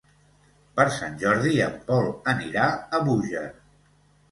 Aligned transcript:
Per 0.79 0.85
Sant 0.95 1.19
Jordi 1.25 1.53
en 1.67 1.77
Pol 1.91 2.11
anirà 2.35 2.73
a 3.01 3.05
Búger. 3.11 3.47